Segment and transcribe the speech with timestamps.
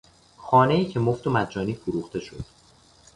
[0.37, 2.43] خانهای که مفت و مجانی فروخته شد